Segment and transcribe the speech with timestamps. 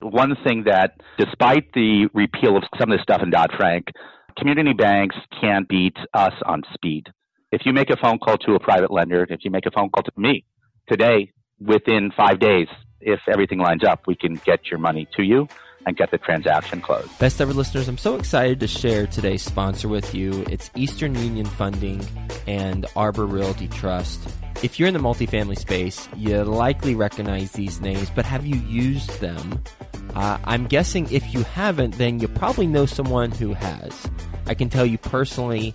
[0.00, 3.86] One thing that, despite the repeal of some of the stuff in Dodd Frank,
[4.38, 7.06] community banks can't beat us on speed.
[7.50, 9.88] If you make a phone call to a private lender, if you make a phone
[9.88, 10.44] call to me
[10.88, 12.68] today, within five days,
[13.00, 15.48] if everything lines up, we can get your money to you
[15.86, 17.16] and get the transaction closed.
[17.18, 20.44] Best ever listeners, I'm so excited to share today's sponsor with you.
[20.50, 22.06] It's Eastern Union Funding
[22.46, 24.20] and Arbor Realty Trust.
[24.62, 29.20] If you're in the multifamily space, you likely recognize these names, but have you used
[29.20, 29.62] them?
[30.14, 34.10] Uh, I'm guessing if you haven't, then you probably know someone who has.
[34.46, 35.74] I can tell you personally,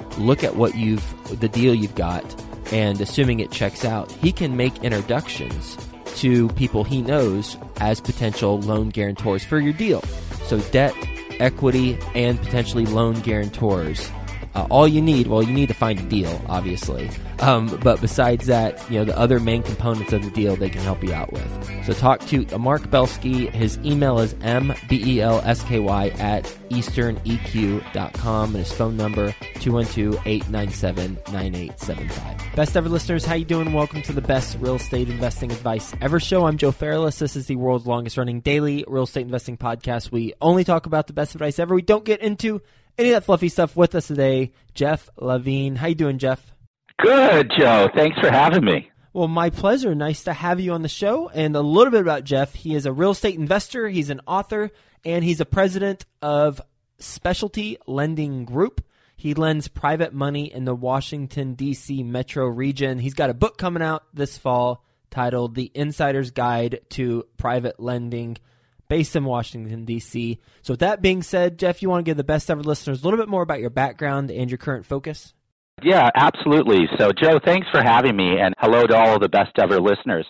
[0.17, 2.23] look at what you've, the deal you've got,
[2.71, 5.77] and assuming it checks out, he can make introductions
[6.15, 10.01] to people he knows as potential loan guarantors for your deal.
[10.45, 10.93] So debt,
[11.39, 14.09] equity, and potentially loan guarantors
[14.53, 17.09] uh, all you need, well, you need to find a deal, obviously.
[17.39, 20.81] Um, but besides that, you know, the other main components of the deal they can
[20.81, 21.85] help you out with.
[21.85, 23.47] So talk to Mark Belsky.
[23.47, 32.55] His email is mbelsky at easterneq.com and his phone number 212-897-9875.
[32.55, 33.71] Best ever listeners, how you doing?
[33.71, 36.45] Welcome to the best real estate investing advice ever show.
[36.45, 37.17] I'm Joe Fairless.
[37.17, 40.11] This is the world's longest running daily real estate investing podcast.
[40.11, 41.73] We only talk about the best advice ever.
[41.73, 42.61] We don't get into
[43.01, 44.51] any of that fluffy stuff with us today.
[44.73, 45.75] Jeff Levin.
[45.75, 46.53] How you doing, Jeff?
[46.99, 47.89] Good, Joe.
[47.93, 48.91] Thanks for having me.
[49.13, 49.93] Well, my pleasure.
[49.93, 51.29] Nice to have you on the show.
[51.29, 52.53] And a little bit about Jeff.
[52.53, 54.71] He is a real estate investor, he's an author,
[55.03, 56.61] and he's a president of
[56.99, 58.85] Specialty Lending Group.
[59.17, 62.03] He lends private money in the Washington, D.C.
[62.03, 62.99] metro region.
[62.99, 68.37] He's got a book coming out this fall titled The Insider's Guide to Private Lending
[68.91, 70.37] based in Washington, D.C.
[70.63, 73.05] So, with that being said, Jeff, you want to give the best ever listeners a
[73.05, 75.33] little bit more about your background and your current focus?
[75.81, 76.89] Yeah, absolutely.
[76.97, 80.25] So, Joe, thanks for having me, and hello to all of the best ever listeners.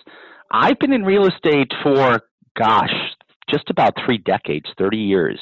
[0.52, 2.20] I've been in real estate for,
[2.56, 2.92] gosh,
[3.50, 5.40] just about three decades, 30 years.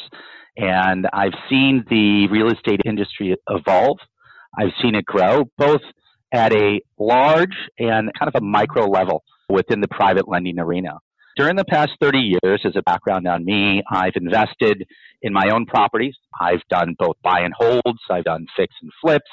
[0.56, 3.98] And I've seen the real estate industry evolve.
[4.58, 5.82] I've seen it grow, both
[6.32, 11.00] at a large and kind of a micro level within the private lending arena.
[11.36, 14.86] During the past 30 years, as a background on me, I've invested
[15.22, 16.16] in my own properties.
[16.40, 19.30] I've done both buy and holds, I've done fix and flips.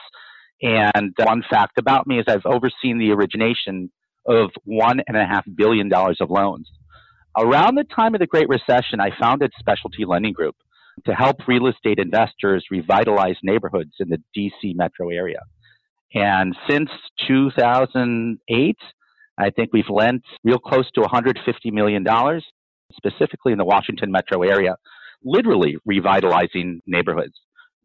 [0.62, 3.92] And one fact about me is I've overseen the origination
[4.27, 6.69] of $1.5 billion of loans.
[7.38, 10.56] Around the time of the Great Recession, I founded Specialty Lending Group
[11.06, 15.42] to help real estate investors revitalize neighborhoods in the DC metro area.
[16.13, 16.89] And since
[17.27, 18.77] 2008,
[19.38, 21.36] I think we've lent real close to $150
[21.72, 22.06] million,
[22.95, 24.75] specifically in the Washington metro area,
[25.24, 27.34] literally revitalizing neighborhoods.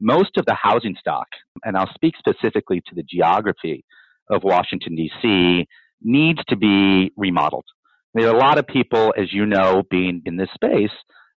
[0.00, 1.26] Most of the housing stock,
[1.64, 3.84] and I'll speak specifically to the geography
[4.31, 5.66] of Washington, D.C.,
[6.02, 7.66] needs to be remodeled.
[8.14, 10.90] There are a lot of people, as you know, being in this space,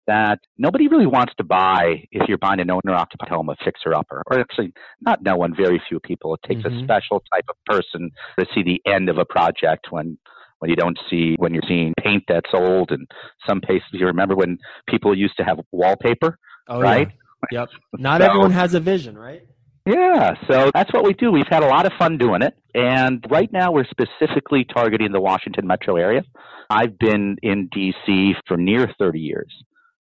[0.08, 3.94] that nobody really wants to buy if you're buying an owner occupied home a fixer
[3.94, 6.80] upper or actually not no one very few people it takes mm-hmm.
[6.80, 10.18] a special type of person to see the end of a project when
[10.60, 13.08] when you don't see when you're seeing paint that's old and
[13.48, 14.58] some places you remember when
[14.88, 17.10] people used to have wallpaper oh, right
[17.52, 17.62] yeah.
[17.62, 19.44] yep not so, everyone has a vision right
[19.86, 21.30] yeah, so that's what we do.
[21.30, 22.54] We've had a lot of fun doing it.
[22.74, 26.24] And right now we're specifically targeting the Washington metro area.
[26.70, 29.54] I've been in DC for near 30 years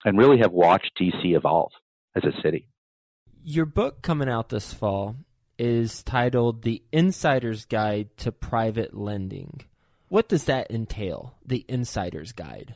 [0.05, 1.71] and really have watched DC evolve
[2.15, 2.67] as a city.
[3.43, 5.15] Your book coming out this fall
[5.57, 9.61] is titled The Insider's Guide to Private Lending.
[10.07, 12.75] What does that entail, the Insider's Guide?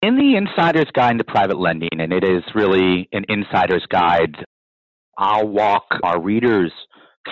[0.00, 4.36] In the Insider's Guide to Private Lending, and it is really an insider's guide
[5.18, 6.72] I'll walk our readers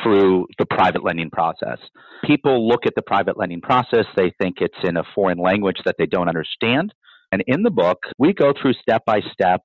[0.02, 1.78] through the private lending process.
[2.24, 5.94] People look at the private lending process, they think it's in a foreign language that
[5.96, 6.92] they don't understand.
[7.36, 9.60] And in the book, we go through step by step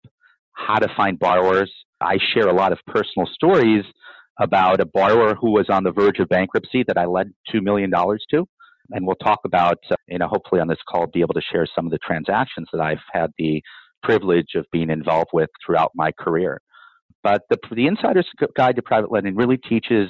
[0.51, 1.71] how to find borrowers.
[2.01, 3.85] I share a lot of personal stories
[4.41, 7.89] about a borrower who was on the verge of bankruptcy that I led $2 million
[7.89, 8.45] to.
[8.89, 11.65] And we'll talk about, uh, you know, hopefully on this call, be able to share
[11.73, 13.61] some of the transactions that I've had the
[14.03, 16.59] privilege of being involved with throughout my career.
[17.23, 18.27] But the, the Insider's
[18.57, 20.09] Guide to Private Lending really teaches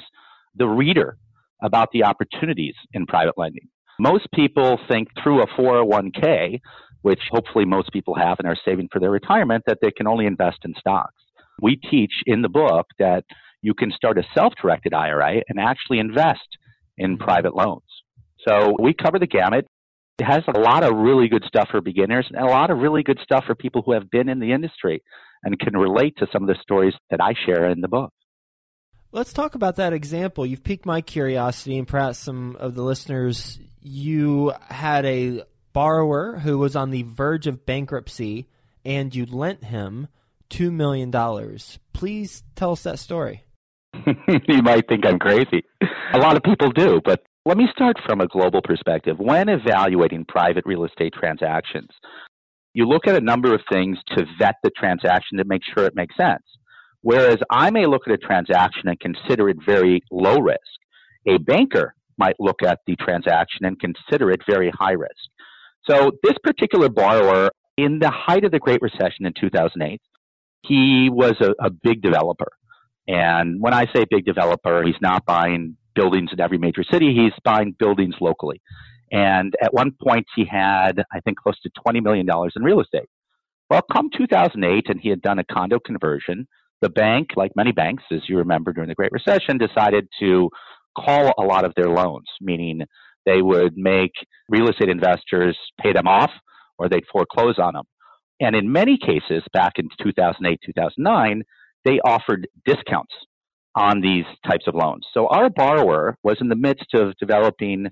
[0.56, 1.16] the reader
[1.62, 3.68] about the opportunities in private lending.
[4.00, 6.58] Most people think through a 401k,
[7.02, 10.26] which hopefully most people have and are saving for their retirement, that they can only
[10.26, 11.14] invest in stocks.
[11.60, 13.24] We teach in the book that
[13.60, 16.40] you can start a self directed IRA and actually invest
[16.96, 17.24] in mm-hmm.
[17.24, 17.82] private loans.
[18.46, 19.66] So we cover the gamut.
[20.18, 23.02] It has a lot of really good stuff for beginners and a lot of really
[23.02, 25.02] good stuff for people who have been in the industry
[25.42, 28.12] and can relate to some of the stories that I share in the book.
[29.10, 30.46] Let's talk about that example.
[30.46, 33.58] You've piqued my curiosity, and perhaps some of the listeners.
[33.80, 38.48] You had a borrower who was on the verge of bankruptcy,
[38.84, 40.08] and you lent him
[40.50, 41.10] $2 million.
[41.92, 43.44] Please tell us that story.
[44.48, 45.64] you might think I'm crazy.
[46.14, 49.18] A lot of people do, but let me start from a global perspective.
[49.18, 51.88] When evaluating private real estate transactions,
[52.74, 55.96] you look at a number of things to vet the transaction to make sure it
[55.96, 56.42] makes sense.
[57.02, 60.60] Whereas I may look at a transaction and consider it very low risk.
[61.26, 65.28] A banker might look at the transaction and consider it very high risk.
[65.88, 70.00] So this particular borrower, in the height of the Great Recession in 2008,
[70.62, 72.52] he was a, a big developer.
[73.08, 77.32] And when I say big developer, he's not buying buildings in every major city, he's
[77.44, 78.60] buying buildings locally.
[79.10, 82.26] And at one point, he had, I think, close to $20 million
[82.56, 83.08] in real estate.
[83.68, 86.46] Well, come 2008, and he had done a condo conversion,
[86.80, 90.48] the bank, like many banks, as you remember during the Great Recession, decided to
[90.98, 92.82] call a lot of their loans, meaning
[93.26, 94.12] they would make
[94.48, 96.30] real estate investors pay them off
[96.78, 97.84] or they'd foreclose on them.
[98.40, 101.42] And in many cases, back in 2008, 2009,
[101.84, 103.14] they offered discounts
[103.74, 105.06] on these types of loans.
[105.14, 107.86] So our borrower was in the midst of developing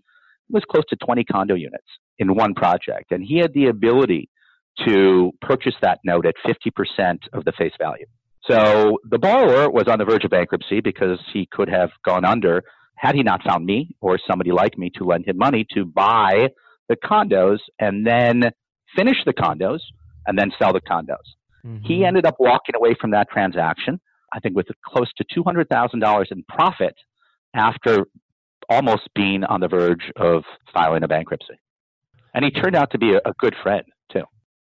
[0.51, 1.87] was close to 20 condo units
[2.19, 3.13] in one project.
[3.13, 4.29] And he had the ability
[4.87, 8.07] to purchase that note at 50% of the face value.
[8.51, 12.65] So the borrower was on the verge of bankruptcy because he could have gone under
[13.01, 16.49] had he not found me or somebody like me to lend him money to buy
[16.91, 18.51] the condos and then
[18.95, 19.79] finish the condos
[20.27, 21.17] and then sell the condos.
[21.65, 21.83] Mm-hmm.
[21.83, 24.01] He ended up walking away from that transaction,
[24.35, 26.95] I think, with close to $200,000 in profit
[27.55, 28.05] after
[28.69, 30.45] almost being on the verge of
[30.75, 31.55] filing a bankruptcy.
[32.35, 34.25] And he turned out to be a, a good friend, too.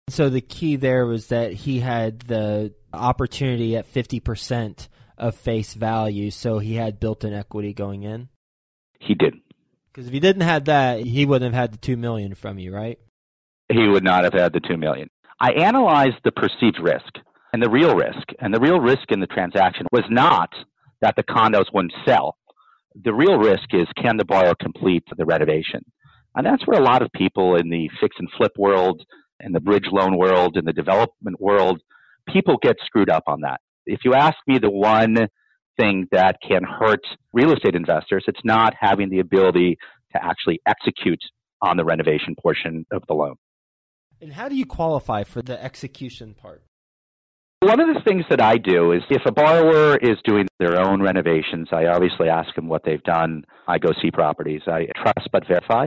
[0.08, 4.88] So the key there was that he had the opportunity at 50%
[5.22, 8.28] of face value, so he had built in equity going in?
[9.00, 9.34] He did.
[9.90, 12.74] Because if he didn't have that, he wouldn't have had the 2 million from you,
[12.74, 12.98] right?
[13.70, 15.08] He would not have had the 2 million.
[15.40, 17.18] I analyzed the perceived risk
[17.52, 18.28] and the real risk.
[18.38, 20.50] And the real risk in the transaction was not
[21.00, 22.36] that the condos wouldn't sell
[22.94, 25.84] the real risk is can the borrower complete the renovation?
[26.34, 29.02] And that's where a lot of people in the fix and flip world,
[29.40, 31.80] in the bridge loan world, in the development world,
[32.28, 33.60] people get screwed up on that.
[33.86, 35.28] If you ask me the one
[35.78, 37.00] thing that can hurt
[37.32, 39.78] real estate investors, it's not having the ability
[40.12, 41.20] to actually execute
[41.60, 43.36] on the renovation portion of the loan.
[44.20, 46.62] And how do you qualify for the execution part?
[47.60, 51.00] One of the things that I do is if a borrower is doing their own
[51.00, 53.44] renovations, I obviously ask them what they've done.
[53.68, 54.62] I go see properties.
[54.66, 55.86] I trust but verify.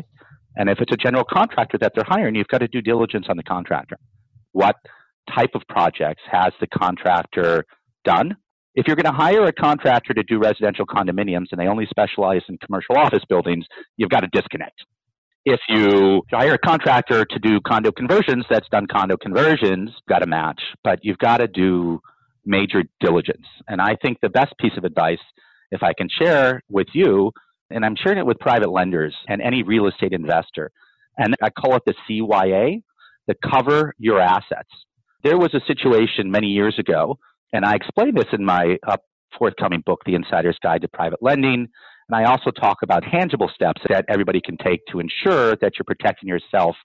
[0.56, 3.36] And if it's a general contractor that they're hiring, you've got to do diligence on
[3.36, 3.98] the contractor.
[4.54, 4.78] What
[5.34, 7.66] type of projects has the contractor
[8.05, 8.38] done?
[8.75, 12.41] If you're going to hire a contractor to do residential condominiums and they only specialize
[12.50, 13.65] in commercial office buildings,
[13.97, 14.81] you've got to disconnect.
[15.45, 20.27] If you hire a contractor to do condo conversions that's done condo conversions, got to
[20.27, 22.00] match, but you've got to do
[22.45, 23.45] major diligence.
[23.67, 25.19] And I think the best piece of advice,
[25.71, 27.31] if I can share with you,
[27.69, 30.71] and I'm sharing it with private lenders and any real estate investor,
[31.17, 32.81] and I call it the CYA,
[33.27, 34.69] the cover your assets.
[35.24, 37.17] There was a situation many years ago,
[37.55, 38.77] and I explain this in my
[39.38, 41.67] forthcoming book, The Insider's Guide to Private Lending.
[42.09, 45.85] And I also talk about tangible steps that everybody can take to ensure that you're
[45.85, 46.75] protecting yourself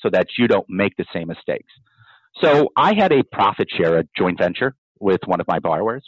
[0.00, 1.72] so that you don't make the same mistakes.
[2.42, 6.04] So I had a profit share, a joint venture with one of my borrowers,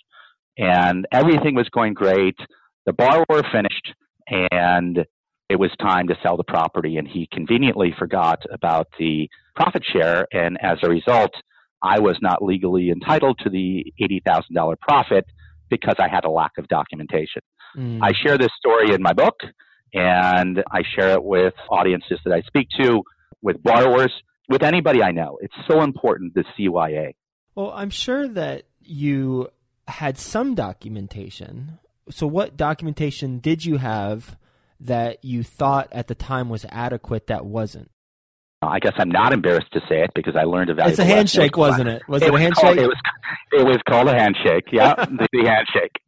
[0.57, 2.37] and everything was going great.
[2.87, 3.95] The borrower finished,
[4.29, 5.05] and
[5.51, 10.27] it was time to sell the property, and he conveniently forgot about the profit share,
[10.33, 11.33] and as a result,
[11.83, 15.27] I was not legally entitled to the $80,000 profit
[15.69, 17.43] because I had a lack of documentation.
[17.77, 18.01] Mm.
[18.03, 19.37] I share this story in my book,
[19.95, 23.03] and I share it with audiences that I speak to,
[23.41, 24.13] with borrowers,
[24.49, 25.39] with anybody I know.
[25.41, 27.15] It's so important, the CYA.
[27.55, 29.49] Well, I'm sure that you
[29.89, 31.79] had some documentation.
[32.11, 34.37] So, what documentation did you have
[34.81, 37.91] that you thought at the time was adequate that wasn't?
[38.63, 40.91] Uh, I guess I'm not embarrassed to say it because I learned a valuable.
[40.93, 42.03] It's a handshake, wasn't it?
[42.09, 42.65] Was it, it a handshake?
[42.65, 43.01] Called, it was.
[43.53, 44.65] It was called a handshake.
[44.73, 46.01] Yeah, the, the handshake.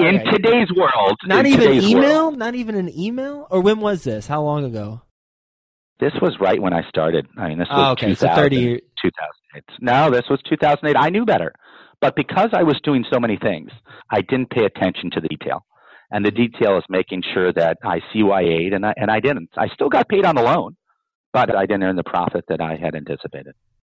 [0.00, 0.30] In okay.
[0.30, 3.46] today's world, not even email, world, not even an email.
[3.50, 4.26] Or when was this?
[4.26, 5.02] How long ago?
[6.00, 7.26] This was right when I started.
[7.36, 8.80] I mean, this oh, was oh, okay, 2000, so 30 years.
[9.02, 9.64] 2008.
[9.80, 10.96] No, this was 2008.
[10.98, 11.52] I knew better,
[12.00, 13.70] but because I was doing so many things,
[14.10, 15.64] I didn't pay attention to the detail.
[16.10, 19.50] And the detail is making sure that I CYA'd, and I, and I didn't.
[19.56, 20.76] I still got paid on the loan,
[21.32, 23.54] but I didn't earn the profit that I had anticipated.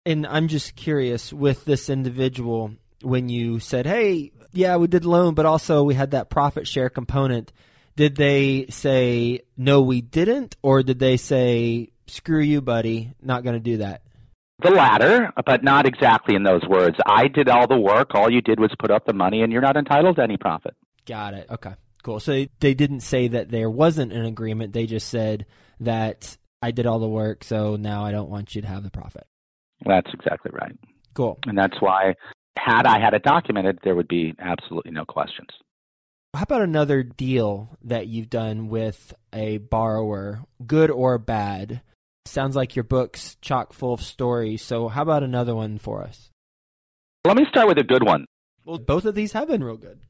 [0.06, 2.72] And I'm just curious with this individual,
[3.02, 6.88] when you said, hey, yeah, we did loan, but also we had that profit share
[6.88, 7.52] component.
[7.96, 10.56] Did they say, no, we didn't?
[10.62, 14.02] Or did they say, screw you, buddy, not going to do that?
[14.62, 16.96] The latter, but not exactly in those words.
[17.04, 18.14] I did all the work.
[18.14, 20.74] All you did was put up the money, and you're not entitled to any profit.
[21.06, 21.46] Got it.
[21.50, 21.74] Okay.
[22.02, 22.20] Cool.
[22.20, 24.72] So they didn't say that there wasn't an agreement.
[24.72, 25.46] They just said
[25.80, 28.90] that I did all the work, so now I don't want you to have the
[28.90, 29.26] profit.
[29.84, 30.72] That's exactly right.
[31.12, 31.38] Cool.
[31.44, 32.14] And that's why,
[32.58, 35.48] had I had it documented, there would be absolutely no questions.
[36.34, 41.82] How about another deal that you've done with a borrower, good or bad?
[42.24, 44.62] Sounds like your book's chock full of stories.
[44.62, 46.30] So, how about another one for us?
[47.26, 48.24] Let me start with a good one.
[48.64, 50.00] Well, both of these have been real good.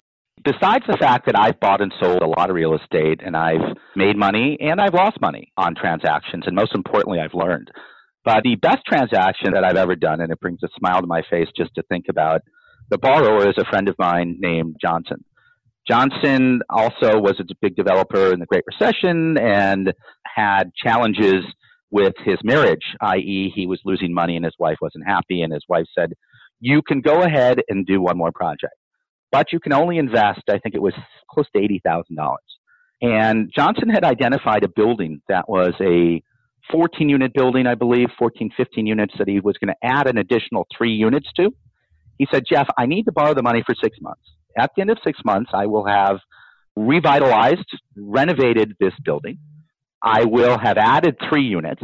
[0.43, 3.77] Besides the fact that I've bought and sold a lot of real estate and I've
[3.97, 7.71] made money and I've lost money on transactions, and most importantly, I've learned.
[8.25, 11.23] But the best transaction that I've ever done, and it brings a smile to my
[11.31, 12.43] face just to think about,
[12.91, 15.25] the borrower is a friend of mine named Johnson.
[15.89, 21.45] Johnson also was a big developer in the Great Recession and had challenges
[21.91, 25.65] with his marriage, i.e., he was losing money and his wife wasn't happy, and his
[25.69, 26.13] wife said,
[26.61, 28.75] You can go ahead and do one more project
[29.35, 30.95] but you can only invest, I think it was
[31.29, 32.37] close to $80,000.
[33.03, 36.23] And Johnson had identified a building that was a
[36.71, 40.19] 14 unit building, I believe, 14, 15 units that he was going to add an
[40.19, 41.51] additional three units to.
[42.17, 44.23] He said, Jeff, I need to borrow the money for six months.
[44.57, 46.19] At the end of six months, I will have
[46.77, 49.39] revitalized, renovated this building.
[50.01, 51.83] I will have added three units,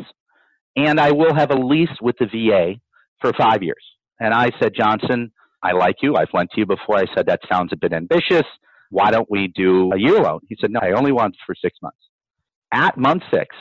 [0.77, 2.75] and I will have a lease with the VA
[3.21, 3.83] for five years.
[4.21, 6.17] And I said, Johnson, I like you.
[6.17, 6.97] I've lent to you before.
[6.97, 8.47] I said, that sounds a bit ambitious.
[8.91, 10.41] Why don't we do a year loan?
[10.49, 11.99] He said, no, I only want for six months.
[12.73, 13.55] At month six,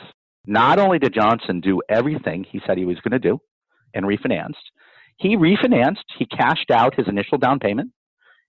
[0.46, 3.40] not only did Johnson do everything he said he was going to do
[3.94, 4.54] and refinanced,
[5.16, 7.92] he refinanced, he cashed out his initial down payment.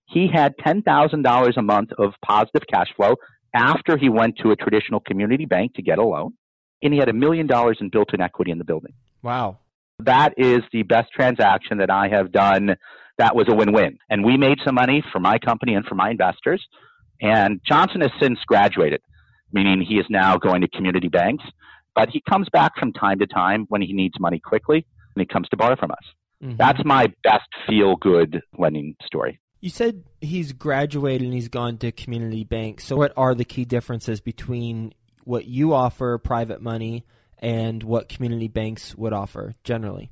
[0.07, 3.15] He had $10,000 a month of positive cash flow
[3.53, 6.33] after he went to a traditional community bank to get a loan.
[6.81, 8.93] And he had a million dollars in built in equity in the building.
[9.21, 9.59] Wow.
[9.99, 12.75] That is the best transaction that I have done
[13.21, 13.99] that was a win-win.
[14.09, 16.65] And we made some money for my company and for my investors.
[17.21, 19.01] And Johnson has since graduated,
[19.53, 21.43] meaning he is now going to community banks.
[21.93, 25.25] But he comes back from time to time when he needs money quickly, and he
[25.25, 25.97] comes to borrow from us.
[26.43, 26.55] Mm-hmm.
[26.57, 29.39] That's my best feel-good lending story.
[29.59, 32.85] You said he's graduated and he's gone to community banks.
[32.85, 37.05] So, what are the key differences between what you offer, private money,
[37.37, 40.11] and what community banks would offer generally?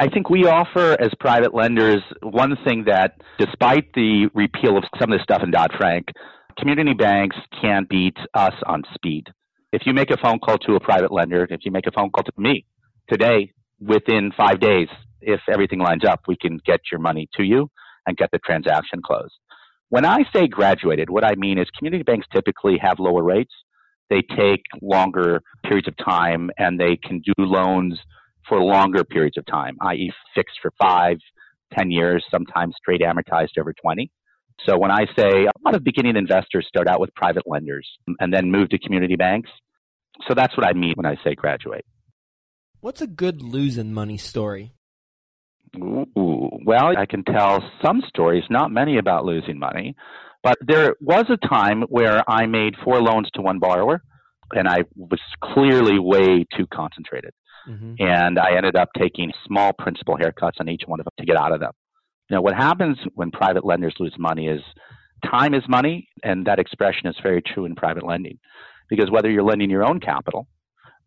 [0.00, 5.12] I think we offer as private lenders one thing that, despite the repeal of some
[5.12, 6.06] of the stuff in Dodd Frank,
[6.58, 9.26] community banks can't beat us on speed.
[9.72, 12.08] If you make a phone call to a private lender, if you make a phone
[12.08, 12.64] call to me
[13.10, 14.88] today, within five days,
[15.20, 17.70] if everything lines up, we can get your money to you
[18.06, 19.34] and get the transaction closed.
[19.90, 23.52] When I say graduated, what I mean is community banks typically have lower rates.
[24.08, 27.98] they take longer periods of time and they can do loans
[28.48, 31.18] for longer periods of time, i.e., fixed for five,
[31.76, 34.10] ten years, sometimes straight amortized over 20.
[34.66, 38.32] So when I say a lot of beginning investors start out with private lenders and
[38.32, 39.50] then move to community banks,
[40.28, 41.84] so that's what I mean when I say graduate.
[42.80, 44.74] What's a good losing money story?
[45.76, 49.94] Ooh, well, I can tell some stories, not many about losing money,
[50.42, 54.02] but there was a time where I made four loans to one borrower
[54.52, 57.32] and I was clearly way too concentrated.
[57.68, 57.94] Mm-hmm.
[57.98, 61.36] And I ended up taking small principal haircuts on each one of them to get
[61.36, 61.72] out of them.
[62.30, 64.60] Now, what happens when private lenders lose money is
[65.24, 68.38] time is money, and that expression is very true in private lending.
[68.88, 70.46] Because whether you're lending your own capital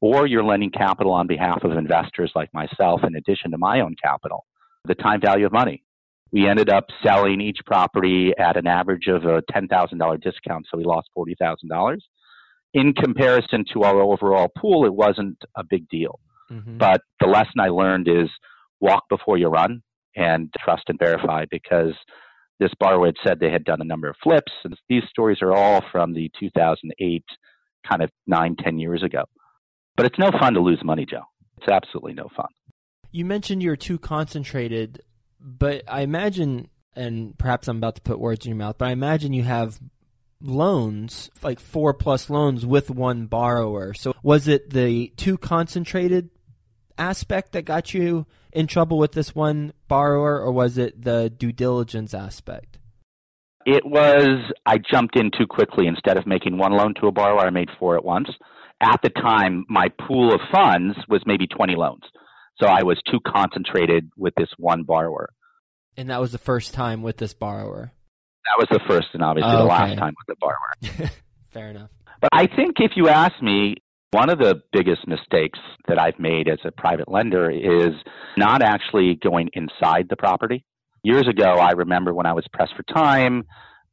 [0.02, 3.96] or you're lending capital on behalf of investors like myself, in addition to my own
[4.02, 4.46] capital,
[4.86, 5.84] the time value of money.
[6.32, 10.84] We ended up selling each property at an average of a $10,000 discount, so we
[10.84, 11.98] lost $40,000.
[12.74, 16.20] In comparison to our overall pool, it wasn't a big deal.
[16.52, 16.78] Mm-hmm.
[16.78, 18.30] But the lesson I learned is
[18.80, 19.82] walk before you run
[20.16, 21.94] and trust and verify because
[22.60, 24.52] this borrower had said they had done a number of flips.
[24.64, 27.24] And these stories are all from the 2008
[27.90, 29.24] kind of nine, ten years ago.
[29.96, 31.24] But it's no fun to lose money, Joe.
[31.58, 32.48] It's absolutely no fun.
[33.12, 35.04] You mentioned you're too concentrated,
[35.40, 38.92] but I imagine, and perhaps I'm about to put words in your mouth, but I
[38.92, 39.80] imagine you have
[40.42, 43.94] loans, like four plus loans with one borrower.
[43.94, 46.30] So was it the too concentrated
[46.98, 51.52] aspect that got you in trouble with this one borrower, or was it the due
[51.52, 52.78] diligence aspect?
[53.66, 55.88] It was I jumped in too quickly.
[55.88, 58.30] Instead of making one loan to a borrower, I made four at once.
[58.82, 62.04] At the time, my pool of funds was maybe 20 loans.
[62.60, 65.30] So I was too concentrated with this one borrower.
[65.96, 67.94] And that was the first time with this borrower?
[68.46, 69.64] That was the first and obviously oh, okay.
[69.64, 71.12] the last time with the borrower.
[71.54, 71.90] Fair enough.
[72.20, 73.78] But I think if you ask me,
[74.14, 77.94] one of the biggest mistakes that I've made as a private lender is
[78.38, 80.64] not actually going inside the property.
[81.04, 83.44] Years ago, I remember when I was pressed for time,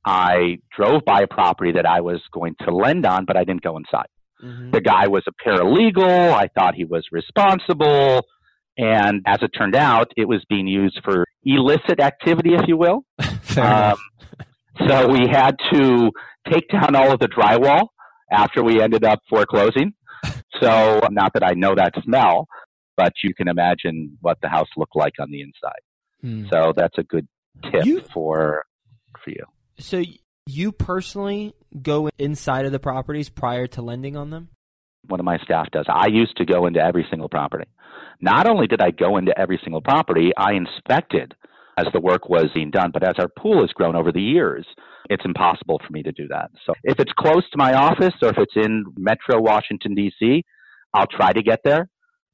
[0.04, 3.62] I drove by a property that I was going to lend on, but I didn't
[3.62, 4.06] go inside.
[4.44, 4.70] Mm-hmm.
[4.72, 6.32] The guy was a paralegal.
[6.32, 8.26] I thought he was responsible.
[8.76, 13.04] And as it turned out, it was being used for illicit activity, if you will.
[13.56, 13.96] um,
[14.87, 16.11] so we had to
[16.50, 17.88] take down all of the drywall
[18.30, 19.92] after we ended up foreclosing.
[20.60, 22.48] So, not that I know that smell,
[22.96, 25.80] but you can imagine what the house looked like on the inside.
[26.20, 26.46] Hmm.
[26.50, 27.26] So that's a good
[27.70, 28.64] tip you, for
[29.24, 29.44] for you.
[29.78, 30.02] So
[30.46, 34.48] you personally go inside of the properties prior to lending on them?
[35.06, 35.86] One of my staff does.
[35.88, 37.64] I used to go into every single property.
[38.20, 41.34] Not only did I go into every single property, I inspected
[41.81, 42.90] as the work was being done.
[42.93, 44.66] But as our pool has grown over the years,
[45.09, 46.51] it's impossible for me to do that.
[46.66, 50.43] So if it's close to my office or if it's in Metro Washington, D.C.,
[50.95, 51.88] I'll try to get there.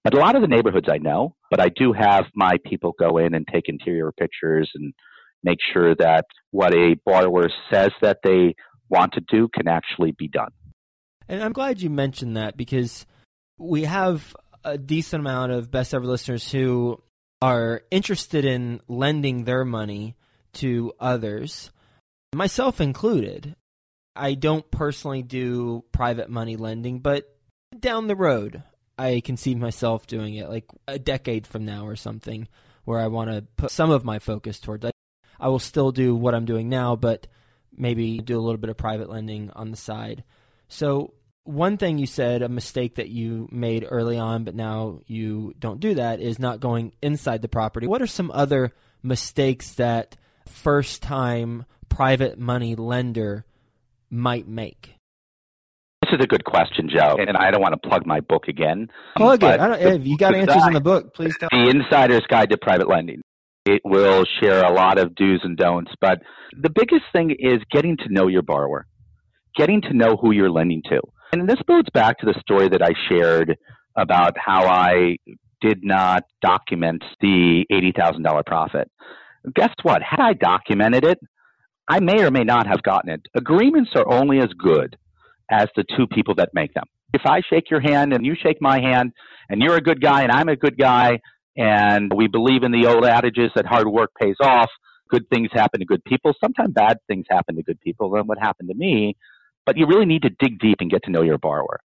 [0.04, 3.18] But a lot of the neighborhoods I know, but I do have my people go
[3.18, 4.94] in and take interior pictures and
[5.42, 8.54] make sure that what a borrower says that they
[8.88, 10.50] want to do can actually be done.
[11.28, 13.04] And I'm glad you mentioned that because
[13.58, 17.02] we have a decent amount of best ever listeners who
[17.42, 20.16] are interested in lending their money
[20.54, 21.70] to others,
[22.34, 23.56] myself included.
[24.14, 27.36] I don't personally do private money lending, but
[27.78, 28.62] down the road,
[28.98, 32.48] I can see myself doing it like a decade from now or something
[32.84, 34.86] where I want to put some of my focus towards.
[34.86, 34.90] I,
[35.38, 37.26] I will still do what I'm doing now, but
[37.76, 40.24] maybe do a little bit of private lending on the side.
[40.68, 41.12] So
[41.46, 45.80] one thing you said, a mistake that you made early on, but now you don't
[45.80, 47.86] do that, is not going inside the property.
[47.86, 53.44] What are some other mistakes that first time private money lender
[54.10, 54.94] might make?
[56.02, 58.88] This is a good question, Joe, and I don't want to plug my book again.
[59.16, 59.60] Plug it.
[59.80, 61.48] if you got answers in the book, please tell.
[61.50, 63.22] The Insider's Guide to Private Lending.
[63.64, 66.20] It will share a lot of do's and don'ts, but
[66.52, 68.86] the biggest thing is getting to know your borrower,
[69.56, 71.00] getting to know who you're lending to.
[71.40, 73.58] And this goes back to the story that I shared
[73.94, 75.18] about how I
[75.60, 78.90] did not document the $80,000 profit.
[79.54, 80.02] Guess what?
[80.02, 81.18] Had I documented it,
[81.88, 83.20] I may or may not have gotten it.
[83.34, 84.96] Agreements are only as good
[85.50, 86.84] as the two people that make them.
[87.12, 89.12] If I shake your hand and you shake my hand
[89.50, 91.20] and you're a good guy and I'm a good guy
[91.56, 94.70] and we believe in the old adages that hard work pays off,
[95.10, 96.32] good things happen to good people.
[96.42, 98.14] Sometimes bad things happen to good people.
[98.16, 99.16] And what happened to me
[99.66, 101.80] but you really need to dig deep and get to know your borrower.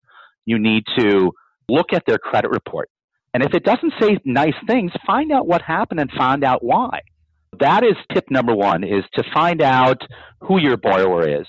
[0.46, 1.32] You need to
[1.68, 2.90] look at their credit report.
[3.34, 7.02] And if it doesn't say nice things, find out what happened and find out why.
[7.60, 10.02] That is tip number one is to find out
[10.42, 11.48] who your borrower is.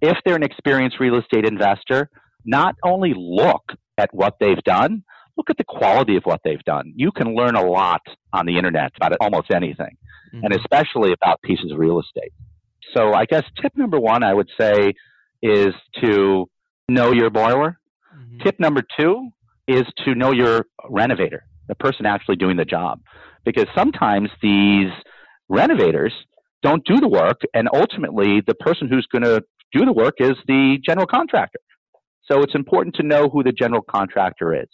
[0.00, 2.08] If they're an experienced real estate investor,
[2.44, 3.62] not only look
[3.98, 5.02] at what they've done,
[5.36, 6.92] look at the quality of what they've done.
[6.96, 9.96] You can learn a lot on the internet about almost anything,
[10.34, 10.44] mm-hmm.
[10.44, 12.32] and especially about pieces of real estate.
[12.96, 14.94] So I guess tip number one, I would say,
[15.42, 16.48] is to
[16.88, 17.78] know your borrower.
[18.14, 18.42] Mm-hmm.
[18.42, 19.30] Tip number two
[19.68, 23.00] is to know your renovator, the person actually doing the job.
[23.44, 24.90] Because sometimes these
[25.48, 26.12] renovators
[26.62, 30.32] don't do the work, and ultimately the person who's going to do the work is
[30.46, 31.60] the general contractor.
[32.30, 34.68] So it's important to know who the general contractor is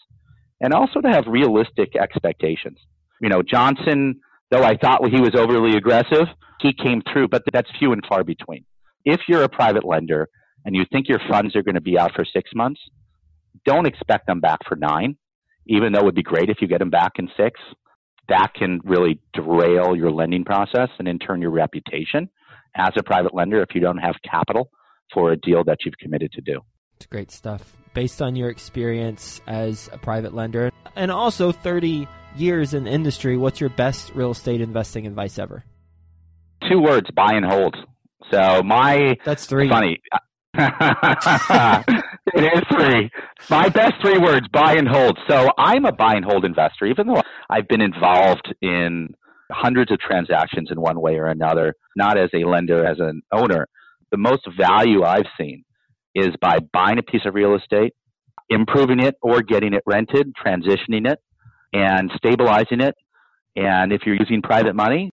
[0.60, 2.78] and also to have realistic expectations.
[3.20, 6.26] You know, Johnson, though I thought he was overly aggressive,
[6.60, 8.64] he came through, but that's few and far between.
[9.04, 10.28] If you're a private lender
[10.66, 12.80] and you think your funds are going to be out for six months,
[13.64, 15.16] don't expect them back for nine,
[15.66, 17.58] even though it would be great if you get them back in six.
[18.28, 22.28] That can really derail your lending process and in turn your reputation
[22.74, 24.68] as a private lender if you don't have capital
[25.14, 26.60] for a deal that you've committed to do.
[26.96, 27.76] It's great stuff.
[27.94, 33.60] Based on your experience as a private lender and also 30 years in industry, what's
[33.60, 35.64] your best real estate investing advice ever?
[36.68, 37.76] Two words buy and hold.
[38.32, 39.16] So, my.
[39.24, 39.68] That's three.
[39.68, 40.00] Funny.
[42.34, 43.10] it is three.
[43.50, 45.18] My best three words buy and hold.
[45.28, 49.14] So, I'm a buy and hold investor, even though I've been involved in
[49.50, 53.66] hundreds of transactions in one way or another, not as a lender, as an owner.
[54.10, 55.64] The most value I've seen
[56.14, 57.92] is by buying a piece of real estate,
[58.48, 61.18] improving it or getting it rented, transitioning it,
[61.72, 62.94] and stabilizing it.
[63.56, 65.10] And if you're using private money,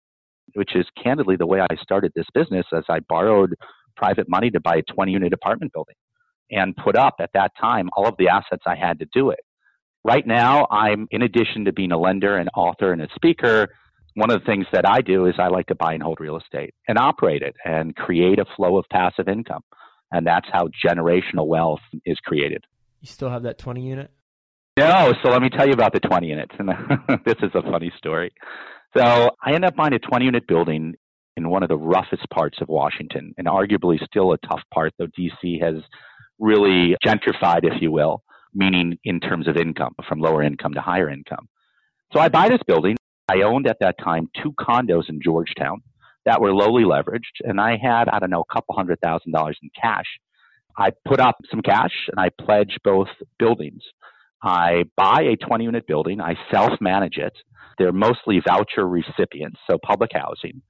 [0.55, 3.55] which is candidly the way I started this business, as I borrowed
[3.99, 5.97] private money to buy a 20 unit apartment building
[6.51, 9.41] and put up at that time all of the assets I had to do it.
[10.05, 13.69] Right now, I'm, in addition to being a lender, an author, and a speaker,
[14.15, 16.39] one of the things that I do is I like to buy and hold real
[16.39, 19.63] estate and operate it and create a flow of passive income.
[20.11, 22.65] And that's how generational wealth is created.
[23.01, 24.11] You still have that 20 unit?
[24.79, 26.55] No, so let me tell you about the 20 units.
[26.59, 26.69] And
[27.27, 28.33] this is a funny story.
[28.97, 30.95] So I ended up buying a 20 unit building
[31.38, 35.07] in one of the roughest parts of Washington, and arguably still a tough part, though
[35.18, 35.77] DC has
[36.38, 38.22] really gentrified, if you will,
[38.53, 41.48] meaning in terms of income, from lower income to higher income.
[42.12, 42.96] So I buy this building.
[43.29, 45.83] I owned at that time two condos in Georgetown
[46.24, 49.59] that were lowly leveraged, and I had, I don't know, a couple hundred thousand dollars
[49.62, 50.07] in cash.
[50.77, 53.83] I put up some cash and I pledge both buildings.
[54.42, 57.33] I buy a 20 unit building, I self manage it.
[57.79, 60.62] They're mostly voucher recipients, so public housing.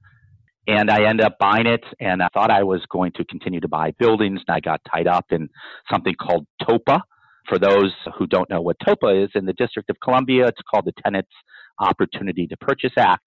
[0.69, 3.67] And I end up buying it, and I thought I was going to continue to
[3.67, 5.49] buy buildings, and I got tied up in
[5.91, 7.01] something called TOPA.
[7.47, 10.85] For those who don't know what TOPA is, in the District of Columbia, it's called
[10.85, 11.31] the Tenants
[11.79, 13.23] Opportunity to Purchase Act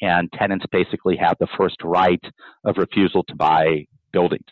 [0.00, 2.22] and tenants basically have the first right
[2.64, 4.46] of refusal to buy buildings.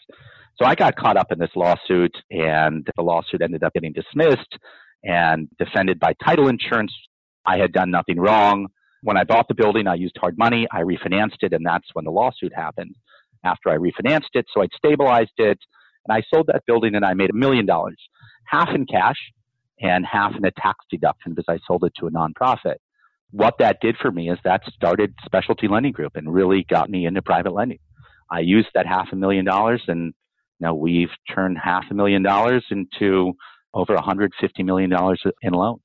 [0.61, 4.59] So I got caught up in this lawsuit, and the lawsuit ended up getting dismissed
[5.05, 6.93] and defended by title insurance.
[7.47, 8.67] I had done nothing wrong.
[9.03, 10.67] When I bought the building, I used hard money.
[10.73, 12.95] I refinanced it, and that's when the lawsuit happened.
[13.45, 15.59] After I refinanced it, so I'd stabilized it,
[16.07, 17.99] and I sold that building, and I made a million dollars,
[18.47, 19.19] half in cash
[19.81, 22.77] and half in a tax deduction because I sold it to a nonprofit
[23.31, 27.07] what that did for me is that started specialty lending group and really got me
[27.07, 27.79] into private lending.
[28.31, 30.15] I used that half a million dollars and
[30.61, 33.33] now we've turned half a million dollars into
[33.75, 34.31] over $150
[34.65, 34.91] million
[35.43, 35.83] in loans.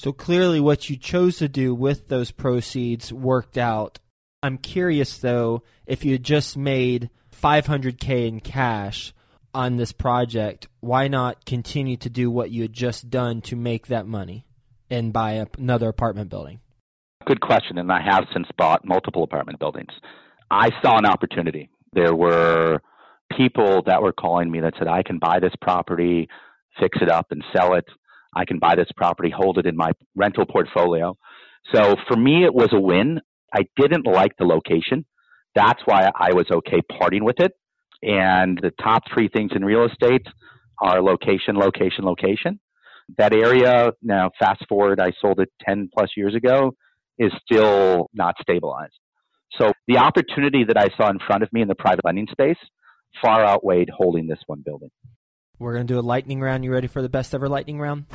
[0.00, 3.98] So clearly what you chose to do with those proceeds worked out.
[4.44, 9.12] I'm curious though, if you had just made 500k in cash
[9.52, 13.88] on this project, why not continue to do what you had just done to make
[13.88, 14.46] that money
[14.88, 16.60] and buy another apartment building?
[17.26, 19.90] Good question, and I have since bought multiple apartment buildings.
[20.48, 21.70] I saw an opportunity.
[21.92, 22.78] There were
[23.36, 26.28] people that were calling me that said, I can buy this property,
[26.78, 27.86] fix it up, and sell it.
[28.34, 31.16] I can buy this property, hold it in my rental portfolio.
[31.74, 33.20] So for me, it was a win.
[33.54, 35.04] I didn't like the location.
[35.54, 37.52] That's why I was okay parting with it.
[38.02, 40.26] And the top three things in real estate
[40.80, 42.60] are location, location, location.
[43.16, 46.74] That area, now fast forward, I sold it 10 plus years ago
[47.18, 48.94] is still not stabilized.
[49.60, 52.58] So the opportunity that I saw in front of me in the private lending space
[53.20, 54.90] far outweighed holding this one building.
[55.58, 56.64] We're going to do a lightning round.
[56.64, 58.06] You ready for the best ever lightning round?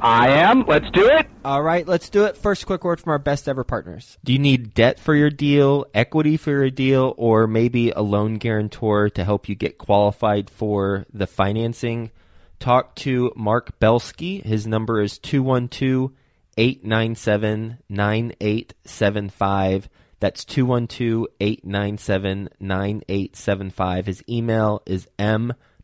[0.00, 0.64] I am.
[0.66, 1.26] Let's do it.
[1.44, 2.36] All right, let's do it.
[2.36, 4.18] First, quick word from our best ever partners.
[4.24, 8.38] Do you need debt for your deal, equity for your deal, or maybe a loan
[8.38, 12.10] guarantor to help you get qualified for the financing?
[12.58, 14.40] Talk to Mark Belsky.
[14.40, 16.10] His number is 212
[16.56, 19.88] 897 9875.
[20.18, 24.06] That's 212 897 9875.
[24.06, 25.08] His email is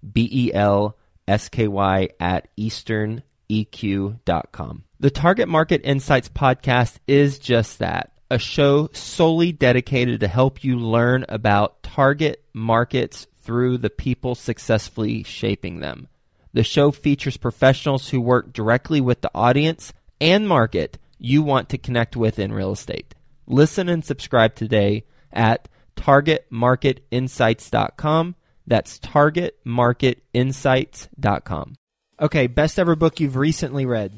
[0.05, 0.95] mbel
[1.27, 4.85] S-K-Y at easterneq.com.
[5.01, 10.77] The Target Market Insights podcast is just that a show solely dedicated to help you
[10.77, 16.09] learn about target markets through the people successfully shaping them.
[16.53, 21.79] The show features professionals who work directly with the audience and market you want to
[21.79, 23.15] connect with in real estate.
[23.47, 28.35] Listen and subscribe today at targetmarketinsights.com.
[28.69, 31.77] That's targetmarketinsights.com.
[32.21, 34.13] Okay, best ever book you've recently read.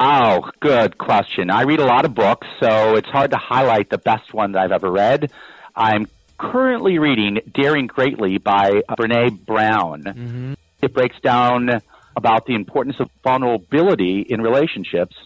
[0.00, 1.50] Oh, good question.
[1.50, 4.62] I read a lot of books, so it's hard to highlight the best one that
[4.62, 5.30] I've ever read.
[5.76, 6.06] I'm
[6.38, 10.04] currently reading Daring Greatly by Brene Brown.
[10.04, 10.54] Mm-hmm.
[10.80, 11.82] It breaks down
[12.16, 15.16] about the importance of vulnerability in relationships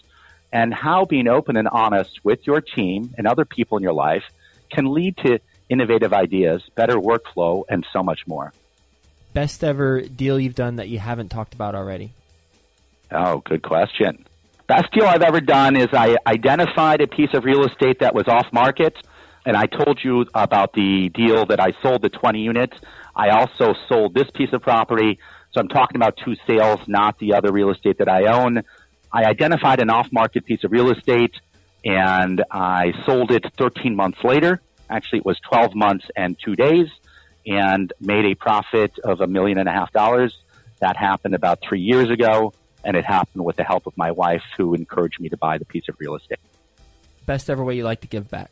[0.51, 4.23] and how being open and honest with your team and other people in your life
[4.71, 8.53] can lead to innovative ideas, better workflow, and so much more.
[9.33, 12.13] Best ever deal you've done that you haven't talked about already?
[13.11, 14.25] Oh, good question.
[14.67, 18.27] Best deal I've ever done is I identified a piece of real estate that was
[18.27, 18.95] off market,
[19.45, 22.77] and I told you about the deal that I sold the 20 units.
[23.15, 25.19] I also sold this piece of property,
[25.51, 28.63] so I'm talking about two sales, not the other real estate that I own.
[29.11, 31.33] I identified an off market piece of real estate
[31.83, 34.61] and I sold it 13 months later.
[34.89, 36.87] Actually, it was 12 months and two days
[37.45, 40.37] and made a profit of a million and a half dollars.
[40.79, 44.43] That happened about three years ago and it happened with the help of my wife
[44.57, 46.39] who encouraged me to buy the piece of real estate.
[47.25, 48.51] Best ever way you like to give back?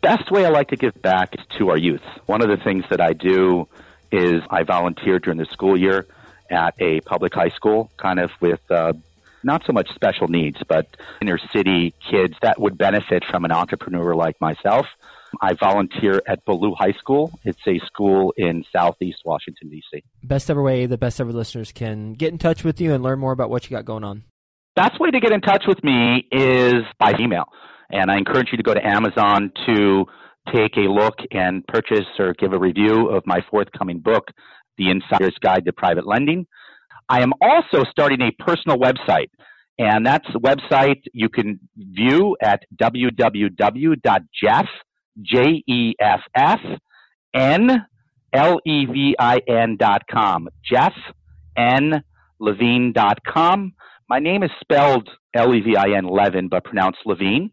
[0.00, 2.02] Best way I like to give back is to our youth.
[2.26, 3.68] One of the things that I do
[4.10, 6.06] is I volunteer during the school year
[6.50, 8.94] at a public high school, kind of with uh,
[9.44, 10.86] not so much special needs, but
[11.20, 14.86] inner city kids that would benefit from an entrepreneur like myself.
[15.40, 17.32] I volunteer at Ballou High School.
[17.44, 20.02] It's a school in Southeast Washington, D.C.
[20.22, 23.18] Best ever way the best ever listeners can get in touch with you and learn
[23.18, 24.24] more about what you got going on.
[24.76, 27.44] Best way to get in touch with me is by email.
[27.90, 30.06] And I encourage you to go to Amazon to
[30.52, 34.28] take a look and purchase or give a review of my forthcoming book,
[34.78, 36.46] The Insider's Guide to Private Lending.
[37.08, 39.30] I am also starting a personal website,
[39.78, 44.66] and that's a website you can view at www.jeff,
[45.20, 46.60] J-E-F-F,
[47.34, 47.86] N,
[48.32, 50.48] L-E-V-I-N dot com.
[50.64, 50.94] Jeff
[51.56, 52.02] N.
[52.38, 53.72] Levin dot com.
[54.08, 57.50] My name is spelled L-E-V-I-N, Levin, but pronounced Levine.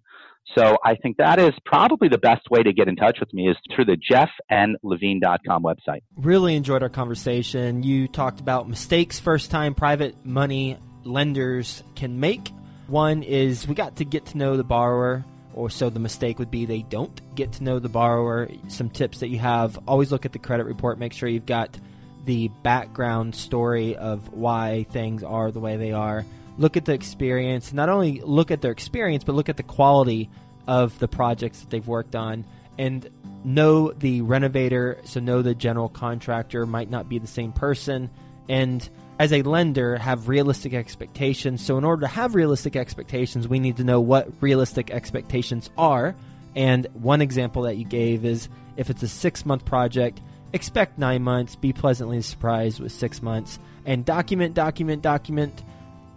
[0.55, 3.49] So I think that is probably the best way to get in touch with me
[3.49, 6.01] is through the jeffnlevin.com website.
[6.17, 7.83] Really enjoyed our conversation.
[7.83, 12.49] You talked about mistakes first time private money lenders can make.
[12.87, 16.49] One is we got to get to know the borrower, or so the mistake would
[16.49, 18.49] be they don't get to know the borrower.
[18.67, 21.77] Some tips that you have always look at the credit report, make sure you've got
[22.25, 26.25] the background story of why things are the way they are
[26.59, 30.29] look at the experience, not only look at their experience, but look at the quality
[30.67, 32.45] of the projects that they've worked on
[32.77, 33.09] and
[33.43, 38.09] know the renovator, so know the general contractor might not be the same person.
[38.47, 38.87] And
[39.19, 41.65] as a lender, have realistic expectations.
[41.65, 46.15] So, in order to have realistic expectations, we need to know what realistic expectations are.
[46.55, 50.21] And one example that you gave is if it's a six month project,
[50.53, 55.63] expect nine months, be pleasantly surprised with six months, and document, document, document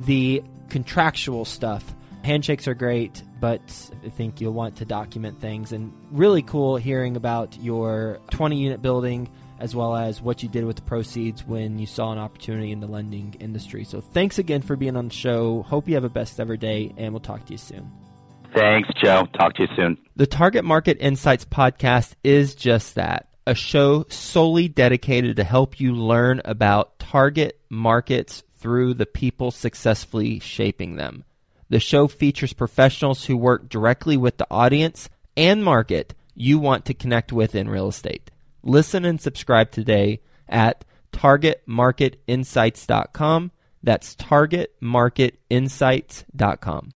[0.01, 1.85] the contractual stuff.
[2.25, 3.61] Handshakes are great, but
[4.05, 5.73] I think you'll want to document things.
[5.73, 9.29] And really cool hearing about your 20 unit building
[9.59, 12.81] as well as what you did with the proceeds when you saw an opportunity in
[12.81, 13.85] the lending industry.
[13.85, 15.63] So thanks again for being on the show.
[15.63, 17.89] Hope you have a best ever day, and we'll talk to you soon.
[18.55, 19.29] Thanks, Joe.
[19.39, 19.99] Talk to you soon.
[20.17, 25.95] The Target Market Insights podcast is just that a show solely dedicated to help you
[25.95, 31.25] learn about target markets through the people successfully shaping them.
[31.69, 36.95] The show features professionals who work directly with the audience and market you want to
[36.95, 38.31] connect with in real estate.
[38.63, 43.51] Listen and subscribe today at targetmarketinsights.com.
[43.83, 46.91] That's targetmarketinsights.com.